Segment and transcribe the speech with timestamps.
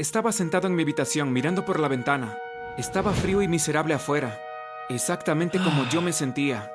[0.00, 2.38] Estaba sentado en mi habitación mirando por la ventana.
[2.78, 4.40] Estaba frío y miserable afuera,
[4.88, 6.72] exactamente como yo me sentía.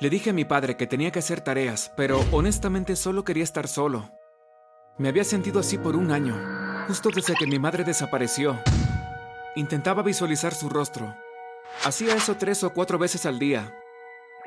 [0.00, 3.68] Le dije a mi padre que tenía que hacer tareas, pero honestamente solo quería estar
[3.68, 4.10] solo.
[4.98, 6.36] Me había sentido así por un año,
[6.86, 8.60] justo desde que mi madre desapareció.
[9.54, 11.16] Intentaba visualizar su rostro.
[11.86, 13.74] Hacía eso tres o cuatro veces al día.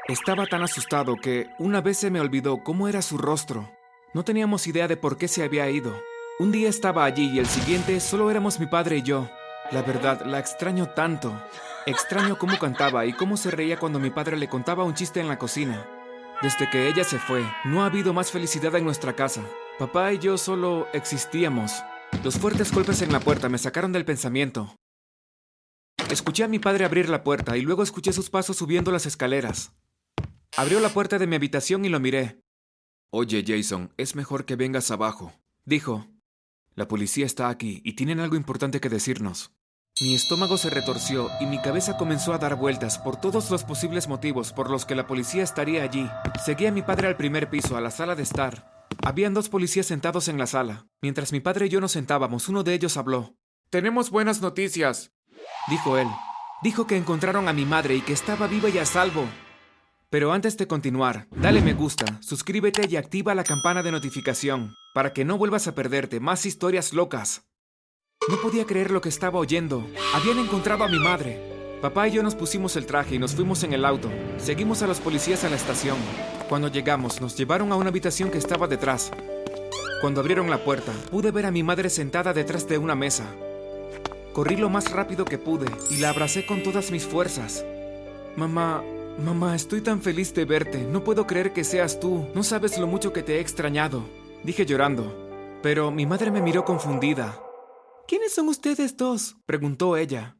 [0.07, 3.67] Estaba tan asustado que una vez se me olvidó cómo era su rostro.
[4.13, 5.99] No teníamos idea de por qué se había ido.
[6.41, 9.29] Un día estaba allí y el siguiente solo éramos mi padre y yo.
[9.71, 11.37] La verdad, la extraño tanto.
[11.85, 15.27] Extraño cómo cantaba y cómo se reía cuando mi padre le contaba un chiste en
[15.27, 15.85] la cocina.
[16.41, 19.43] Desde que ella se fue, no ha habido más felicidad en nuestra casa.
[19.77, 21.83] Papá y yo solo existíamos.
[22.23, 24.73] Los fuertes golpes en la puerta me sacaron del pensamiento.
[26.09, 29.73] Escuché a mi padre abrir la puerta y luego escuché sus pasos subiendo las escaleras.
[30.55, 32.39] Abrió la puerta de mi habitación y lo miré.
[33.11, 35.33] Oye, Jason, es mejor que vengas abajo,
[35.65, 36.07] dijo.
[36.79, 39.51] La policía está aquí y tienen algo importante que decirnos.
[39.99, 44.07] Mi estómago se retorció y mi cabeza comenzó a dar vueltas por todos los posibles
[44.07, 46.09] motivos por los que la policía estaría allí.
[46.45, 48.87] Seguí a mi padre al primer piso, a la sala de estar.
[49.03, 50.87] Habían dos policías sentados en la sala.
[51.01, 53.35] Mientras mi padre y yo nos sentábamos, uno de ellos habló.
[53.69, 55.11] Tenemos buenas noticias,
[55.67, 56.07] dijo él.
[56.63, 59.25] Dijo que encontraron a mi madre y que estaba viva y a salvo.
[60.11, 65.13] Pero antes de continuar, dale me gusta, suscríbete y activa la campana de notificación para
[65.13, 67.43] que no vuelvas a perderte más historias locas.
[68.27, 69.87] No podía creer lo que estaba oyendo.
[70.15, 71.39] Habían encontrado a mi madre.
[71.79, 74.09] Papá y yo nos pusimos el traje y nos fuimos en el auto.
[74.37, 75.97] Seguimos a los policías a la estación.
[76.49, 79.11] Cuando llegamos, nos llevaron a una habitación que estaba detrás.
[80.01, 83.25] Cuando abrieron la puerta, pude ver a mi madre sentada detrás de una mesa.
[84.33, 87.63] Corrí lo más rápido que pude y la abracé con todas mis fuerzas.
[88.35, 88.83] Mamá,
[89.19, 90.83] mamá, estoy tan feliz de verte.
[90.83, 92.27] No puedo creer que seas tú.
[92.33, 94.07] No sabes lo mucho que te he extrañado.
[94.43, 95.15] Dije llorando.
[95.61, 97.41] Pero mi madre me miró confundida.
[98.07, 99.37] ¿Quiénes son ustedes dos?
[99.45, 100.37] preguntó ella.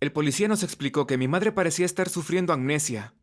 [0.00, 3.14] El policía nos explicó que mi madre parecía estar sufriendo amnesia.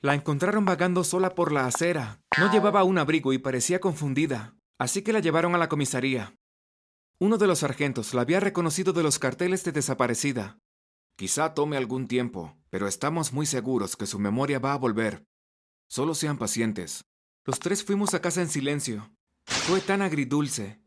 [0.00, 2.20] La encontraron vagando sola por la acera.
[2.38, 6.36] No llevaba un abrigo y parecía confundida, así que la llevaron a la comisaría.
[7.18, 10.58] Uno de los sargentos la había reconocido de los carteles de desaparecida.
[11.16, 15.26] Quizá tome algún tiempo, pero estamos muy seguros que su memoria va a volver.
[15.88, 17.06] Solo sean pacientes.
[17.46, 19.10] Los tres fuimos a casa en silencio.
[19.46, 20.78] Fue tan agridulce.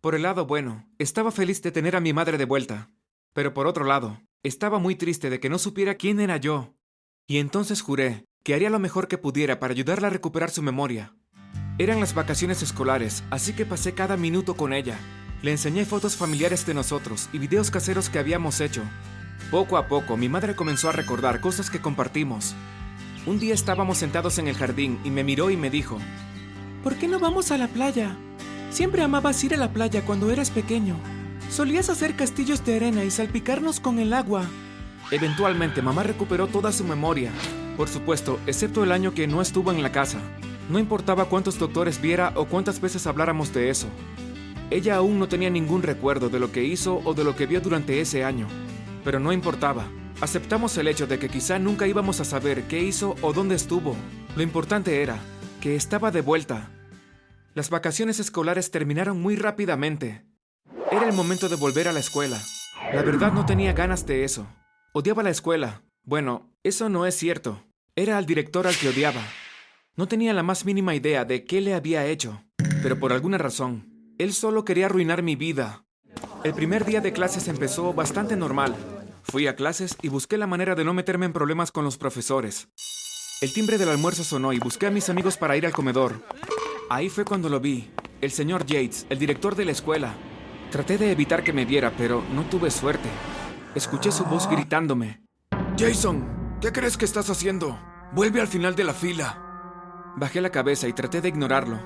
[0.00, 2.90] Por el lado bueno, estaba feliz de tener a mi madre de vuelta.
[3.34, 6.74] Pero por otro lado, estaba muy triste de que no supiera quién era yo.
[7.28, 11.14] Y entonces juré que haría lo mejor que pudiera para ayudarla a recuperar su memoria.
[11.78, 14.98] Eran las vacaciones escolares, así que pasé cada minuto con ella.
[15.42, 18.82] Le enseñé fotos familiares de nosotros y videos caseros que habíamos hecho.
[19.50, 22.54] Poco a poco, mi madre comenzó a recordar cosas que compartimos.
[23.26, 25.98] Un día estábamos sentados en el jardín y me miró y me dijo,
[26.82, 28.16] ¿Por qué no vamos a la playa?
[28.70, 30.96] Siempre amabas ir a la playa cuando eras pequeño.
[31.50, 34.44] Solías hacer castillos de arena y salpicarnos con el agua.
[35.10, 37.32] Eventualmente, mamá recuperó toda su memoria.
[37.76, 40.18] Por supuesto, excepto el año que no estuvo en la casa.
[40.68, 43.88] No importaba cuántos doctores viera o cuántas veces habláramos de eso.
[44.70, 47.60] Ella aún no tenía ningún recuerdo de lo que hizo o de lo que vio
[47.62, 48.46] durante ese año.
[49.04, 49.86] Pero no importaba.
[50.20, 53.96] Aceptamos el hecho de que quizá nunca íbamos a saber qué hizo o dónde estuvo.
[54.36, 55.18] Lo importante era
[55.60, 56.70] que estaba de vuelta.
[57.54, 60.24] Las vacaciones escolares terminaron muy rápidamente.
[60.90, 62.38] Era el momento de volver a la escuela.
[62.92, 64.46] La verdad no tenía ganas de eso.
[64.92, 65.82] Odiaba la escuela.
[66.04, 67.64] Bueno, eso no es cierto.
[67.96, 69.22] Era al director al que odiaba.
[69.96, 72.44] No tenía la más mínima idea de qué le había hecho.
[72.82, 75.84] Pero por alguna razón, él solo quería arruinar mi vida.
[76.44, 78.76] El primer día de clases empezó bastante normal.
[79.24, 82.68] Fui a clases y busqué la manera de no meterme en problemas con los profesores.
[83.40, 86.22] El timbre del almuerzo sonó y busqué a mis amigos para ir al comedor.
[86.90, 87.90] Ahí fue cuando lo vi,
[88.20, 90.14] el señor Yates, el director de la escuela.
[90.70, 93.08] Traté de evitar que me viera, pero no tuve suerte.
[93.74, 95.20] Escuché su voz gritándome.
[95.76, 97.80] Jason, ¿qué crees que estás haciendo?
[98.12, 100.14] Vuelve al final de la fila.
[100.16, 101.80] Bajé la cabeza y traté de ignorarlo.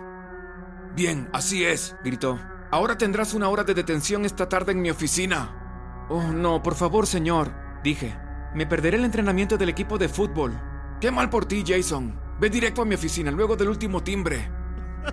[0.94, 2.38] Bien, así es, gritó.
[2.72, 6.06] Ahora tendrás una hora de detención esta tarde en mi oficina.
[6.08, 7.52] Oh, no, por favor, señor,
[7.84, 8.16] dije.
[8.54, 10.58] Me perderé el entrenamiento del equipo de fútbol.
[10.98, 12.18] Qué mal por ti, Jason.
[12.40, 14.50] Ve directo a mi oficina luego del último timbre.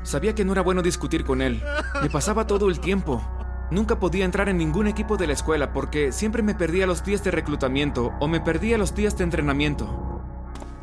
[0.03, 1.61] Sabía que no era bueno discutir con él.
[2.01, 3.21] Me pasaba todo el tiempo.
[3.71, 7.25] Nunca podía entrar en ningún equipo de la escuela porque siempre me perdía los días
[7.25, 10.23] de reclutamiento o me perdía los días de entrenamiento.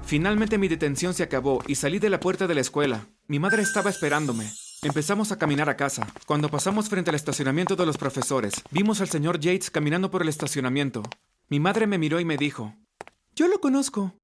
[0.03, 3.07] Finalmente mi detención se acabó y salí de la puerta de la escuela.
[3.29, 4.53] Mi madre estaba esperándome.
[4.87, 6.07] Empezamos a caminar a casa.
[6.27, 10.29] Cuando pasamos frente al estacionamiento de los profesores, vimos al señor Yates caminando por el
[10.29, 11.03] estacionamiento.
[11.49, 12.73] Mi madre me miró y me dijo,
[13.35, 14.15] Yo lo conozco.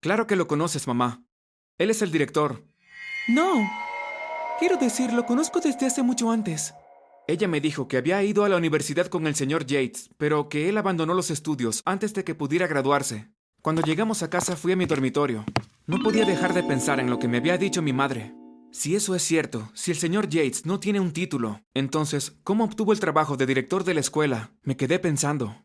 [0.00, 1.22] Claro que lo conoces, mamá.
[1.76, 2.64] Él es el director.
[3.28, 3.70] No.
[4.58, 6.72] Quiero decir, lo conozco desde hace mucho antes.
[7.28, 10.70] Ella me dijo que había ido a la universidad con el señor Yates, pero que
[10.70, 13.28] él abandonó los estudios antes de que pudiera graduarse.
[13.60, 15.44] Cuando llegamos a casa fui a mi dormitorio.
[15.86, 18.32] No podía dejar de pensar en lo que me había dicho mi madre.
[18.78, 22.92] Si eso es cierto, si el señor Yates no tiene un título, entonces, ¿cómo obtuvo
[22.92, 24.52] el trabajo de director de la escuela?
[24.62, 25.64] Me quedé pensando.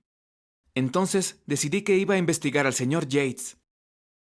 [0.76, 3.58] Entonces decidí que iba a investigar al señor Yates.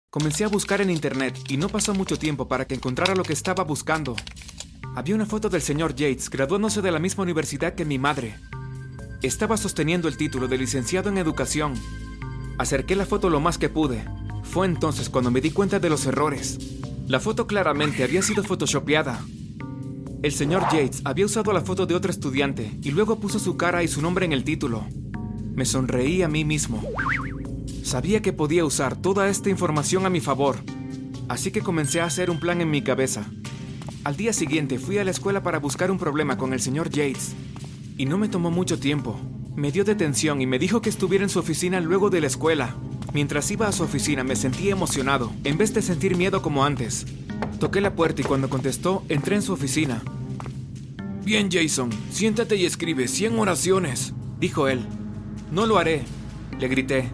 [0.09, 3.31] Comencé a buscar en internet y no pasó mucho tiempo para que encontrara lo que
[3.31, 4.17] estaba buscando.
[4.95, 8.35] Había una foto del señor Yates graduándose de la misma universidad que mi madre.
[9.21, 11.73] Estaba sosteniendo el título de licenciado en educación.
[12.57, 14.03] Acerqué la foto lo más que pude.
[14.43, 16.82] Fue entonces cuando me di cuenta de los errores.
[17.13, 19.23] La foto claramente había sido photoshopeada.
[20.23, 23.83] El señor Yates había usado la foto de otro estudiante y luego puso su cara
[23.83, 24.87] y su nombre en el título.
[25.53, 26.81] Me sonreí a mí mismo.
[27.83, 30.57] Sabía que podía usar toda esta información a mi favor,
[31.29, 33.27] así que comencé a hacer un plan en mi cabeza.
[34.03, 37.35] Al día siguiente fui a la escuela para buscar un problema con el señor Yates,
[37.95, 39.21] y no me tomó mucho tiempo.
[39.55, 42.75] Me dio detención y me dijo que estuviera en su oficina luego de la escuela.
[43.13, 47.05] Mientras iba a su oficina me sentí emocionado, en vez de sentir miedo como antes.
[47.59, 50.01] Toqué la puerta y cuando contestó, entré en su oficina.
[51.23, 54.85] Bien, Jason, siéntate y escribe 100 oraciones, dijo él.
[55.51, 56.03] No lo haré,
[56.59, 57.09] le grité.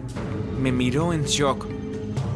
[0.60, 1.66] Me miró en shock.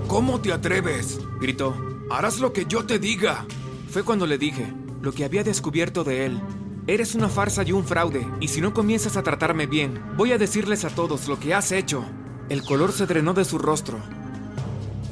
[0.06, 1.18] ¿Cómo te atreves?
[1.40, 1.74] gritó.
[2.10, 3.46] Harás lo que yo te diga.
[3.88, 6.40] Fue cuando le dije lo que había descubierto de él.
[6.86, 10.38] Eres una farsa y un fraude, y si no comienzas a tratarme bien, voy a
[10.38, 12.04] decirles a todos lo que has hecho.
[12.50, 13.98] El color se drenó de su rostro.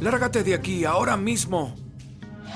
[0.01, 1.75] Lárgate de aquí, ahora mismo.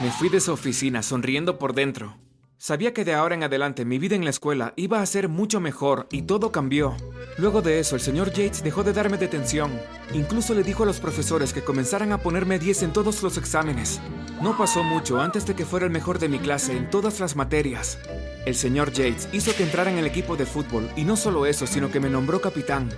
[0.03, 2.19] Me fui de su oficina, sonriendo por dentro.
[2.59, 5.61] Sabía que de ahora en adelante mi vida en la escuela iba a ser mucho
[5.61, 6.95] mejor y todo cambió.
[7.39, 9.73] Luego de eso, el señor Yates dejó de darme detención.
[10.13, 14.01] Incluso le dijo a los profesores que comenzaran a ponerme 10 en todos los exámenes.
[14.43, 17.37] No pasó mucho antes de que fuera el mejor de mi clase en todas las
[17.37, 17.99] materias.
[18.45, 21.67] El señor Yates hizo que entrara en el equipo de fútbol y no solo eso,
[21.67, 22.91] sino que me nombró capitán.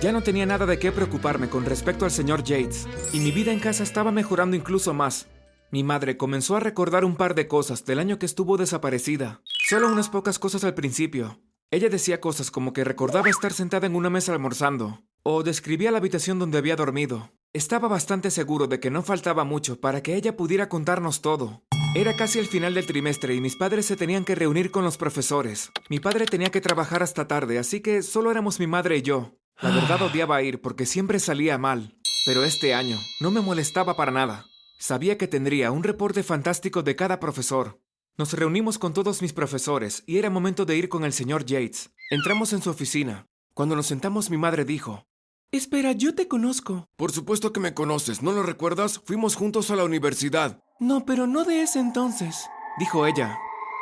[0.00, 3.52] Ya no tenía nada de qué preocuparme con respecto al señor Yates, y mi vida
[3.52, 5.26] en casa estaba mejorando incluso más.
[5.70, 9.42] Mi madre comenzó a recordar un par de cosas del año que estuvo desaparecida.
[9.68, 11.40] Solo unas pocas cosas al principio.
[11.70, 15.98] Ella decía cosas como que recordaba estar sentada en una mesa almorzando, o describía la
[15.98, 17.32] habitación donde había dormido.
[17.56, 21.62] Estaba bastante seguro de que no faltaba mucho para que ella pudiera contarnos todo.
[21.94, 24.98] Era casi el final del trimestre y mis padres se tenían que reunir con los
[24.98, 25.70] profesores.
[25.88, 29.38] Mi padre tenía que trabajar hasta tarde, así que solo éramos mi madre y yo.
[29.62, 34.12] La verdad odiaba ir porque siempre salía mal, pero este año no me molestaba para
[34.12, 34.44] nada.
[34.78, 37.80] Sabía que tendría un reporte fantástico de cada profesor.
[38.18, 41.88] Nos reunimos con todos mis profesores y era momento de ir con el señor Yates.
[42.10, 43.28] Entramos en su oficina.
[43.54, 45.06] Cuando nos sentamos mi madre dijo,
[45.52, 46.88] Espera, yo te conozco.
[46.96, 49.00] Por supuesto que me conoces, ¿no lo recuerdas?
[49.04, 50.60] Fuimos juntos a la universidad.
[50.80, 52.46] No, pero no de ese entonces,
[52.78, 53.38] dijo ella.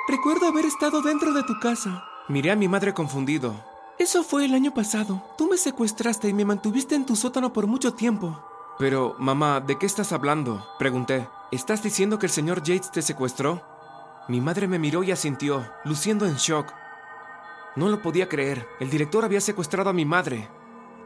[0.06, 2.04] Recuerdo haber estado dentro de tu casa.
[2.28, 3.64] Miré a mi madre confundido.
[3.98, 5.24] Eso fue el año pasado.
[5.38, 8.44] Tú me secuestraste y me mantuviste en tu sótano por mucho tiempo.
[8.78, 10.66] Pero, mamá, ¿de qué estás hablando?
[10.78, 11.28] Pregunté.
[11.50, 13.62] ¿Estás diciendo que el señor Yates te secuestró?
[14.28, 16.72] Mi madre me miró y asintió, luciendo en shock.
[17.76, 18.66] No lo podía creer.
[18.80, 20.48] El director había secuestrado a mi madre.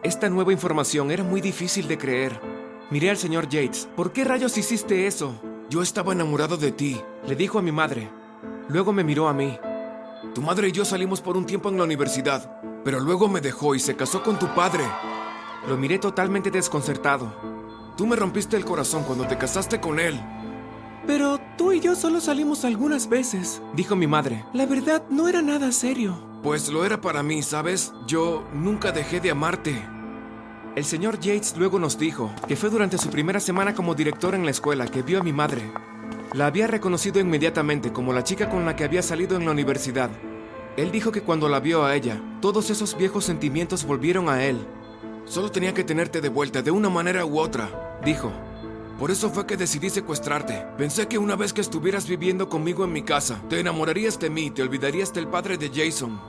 [0.04, 2.40] Esta nueva información era muy difícil de creer.
[2.88, 3.88] Miré al señor Yates.
[3.96, 5.34] ¿Por qué rayos hiciste eso?
[5.70, 8.08] Yo estaba enamorado de ti, le dijo a mi madre.
[8.68, 9.58] Luego me miró a mí.
[10.36, 13.74] Tu madre y yo salimos por un tiempo en la universidad, pero luego me dejó
[13.74, 14.84] y se casó con tu padre.
[15.66, 17.34] Lo miré totalmente desconcertado.
[17.96, 20.18] Tú me rompiste el corazón cuando te casaste con él.
[21.08, 24.44] Pero tú y yo solo salimos algunas veces, dijo mi madre.
[24.52, 26.27] La verdad no era nada serio.
[26.42, 27.92] Pues lo era para mí, ¿sabes?
[28.06, 29.84] Yo nunca dejé de amarte.
[30.76, 34.44] El señor Yates luego nos dijo que fue durante su primera semana como director en
[34.44, 35.72] la escuela que vio a mi madre.
[36.34, 40.10] La había reconocido inmediatamente como la chica con la que había salido en la universidad.
[40.76, 44.64] Él dijo que cuando la vio a ella, todos esos viejos sentimientos volvieron a él.
[45.24, 48.32] Solo tenía que tenerte de vuelta de una manera u otra dijo.
[48.98, 50.66] Por eso fue que decidí secuestrarte.
[50.76, 54.46] Pensé que una vez que estuvieras viviendo conmigo en mi casa, te enamorarías de mí
[54.46, 56.20] y te olvidarías del padre de Jason.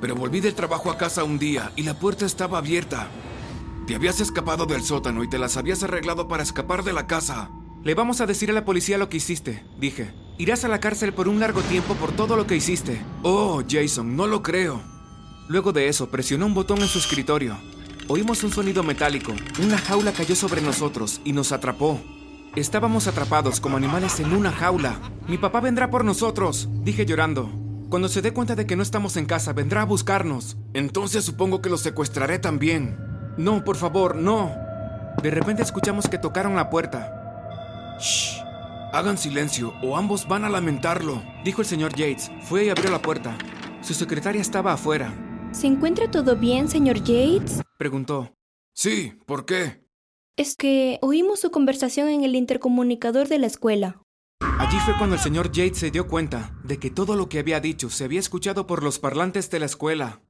[0.00, 3.08] Pero volví del trabajo a casa un día y la puerta estaba abierta.
[3.88, 7.50] Te habías escapado del sótano y te las habías arreglado para escapar de la casa.
[7.82, 10.14] Le vamos a decir a la policía lo que hiciste, dije.
[10.38, 13.02] Irás a la cárcel por un largo tiempo por todo lo que hiciste.
[13.24, 14.80] Oh, Jason, no lo creo.
[15.48, 17.58] Luego de eso, presionó un botón en su escritorio
[18.08, 19.32] Oímos un sonido metálico.
[19.62, 22.00] Una jaula cayó sobre nosotros y nos atrapó.
[22.56, 24.98] Estábamos atrapados como animales en una jaula.
[25.28, 27.50] Mi papá vendrá por nosotros, dije llorando.
[27.88, 30.56] Cuando se dé cuenta de que no estamos en casa, vendrá a buscarnos.
[30.74, 32.98] Entonces supongo que lo secuestraré también.
[33.38, 34.52] No, por favor, no.
[35.22, 37.96] De repente escuchamos que tocaron la puerta.
[38.00, 38.40] Shh.
[38.92, 42.30] Hagan silencio o ambos van a lamentarlo, dijo el señor Yates.
[42.42, 43.38] Fue y abrió la puerta.
[43.80, 45.14] Su secretaria estaba afuera.
[45.52, 47.62] ¿Se encuentra todo bien, señor Yates?
[47.82, 48.32] Preguntó.
[48.76, 49.84] Sí, ¿por qué?
[50.36, 54.00] Es que oímos su conversación en el intercomunicador de la escuela.
[54.60, 57.58] Allí fue cuando el señor Yates se dio cuenta de que todo lo que había
[57.58, 60.20] dicho se había escuchado por los parlantes de la escuela.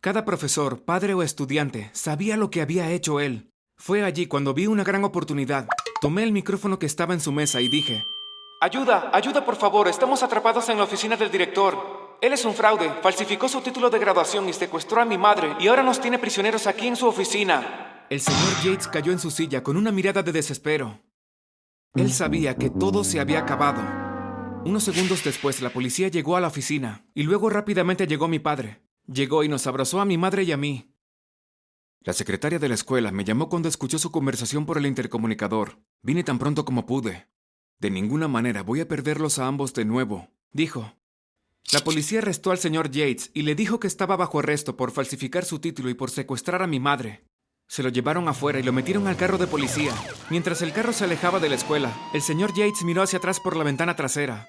[0.00, 3.50] Cada profesor, padre o estudiante sabía lo que había hecho él.
[3.76, 5.66] Fue allí cuando vi una gran oportunidad.
[6.00, 8.04] Tomé el micrófono que estaba en su mesa y dije,
[8.60, 12.03] Ayuda, ayuda por favor, estamos atrapados en la oficina del director.
[12.20, 15.68] Él es un fraude, falsificó su título de graduación y secuestró a mi madre y
[15.68, 18.06] ahora nos tiene prisioneros aquí en su oficina.
[18.10, 21.00] El señor Yates cayó en su silla con una mirada de desespero.
[21.94, 23.82] Él sabía que todo se había acabado.
[24.64, 28.82] Unos segundos después la policía llegó a la oficina y luego rápidamente llegó mi padre.
[29.06, 30.94] Llegó y nos abrazó a mi madre y a mí.
[32.00, 35.78] La secretaria de la escuela me llamó cuando escuchó su conversación por el intercomunicador.
[36.02, 37.28] Vine tan pronto como pude.
[37.78, 40.94] De ninguna manera voy a perderlos a ambos de nuevo, dijo.
[41.72, 45.44] La policía arrestó al señor Yates y le dijo que estaba bajo arresto por falsificar
[45.44, 47.24] su título y por secuestrar a mi madre.
[47.66, 49.92] Se lo llevaron afuera y lo metieron al carro de policía.
[50.30, 53.56] Mientras el carro se alejaba de la escuela, el señor Yates miró hacia atrás por
[53.56, 54.48] la ventana trasera.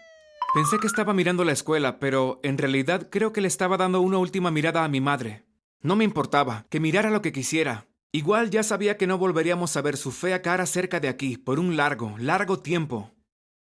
[0.53, 4.17] Pensé que estaba mirando la escuela, pero en realidad creo que le estaba dando una
[4.17, 5.45] última mirada a mi madre.
[5.81, 7.87] No me importaba, que mirara lo que quisiera.
[8.11, 11.59] Igual ya sabía que no volveríamos a ver su fea cara cerca de aquí por
[11.59, 13.14] un largo, largo tiempo.